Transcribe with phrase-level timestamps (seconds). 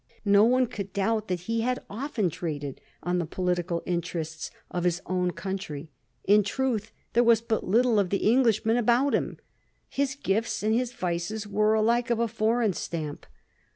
[0.25, 4.99] No one could doubt that be had often traded on the political interests of his
[5.05, 5.89] own coun try.
[6.23, 9.37] In truth, there was but little of the Englishman about him.
[9.89, 13.27] His gifts and his vices were alike of a foreign stamp.